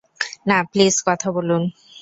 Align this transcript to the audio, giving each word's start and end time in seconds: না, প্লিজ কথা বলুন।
না, 0.47 0.57
প্লিজ 0.71 0.95
কথা 1.07 1.27
বলুন। 1.31 1.63